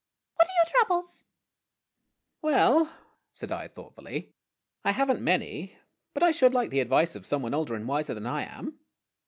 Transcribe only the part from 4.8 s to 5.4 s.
I have n't